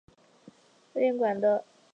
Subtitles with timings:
[0.95, 1.63] 徽典馆的。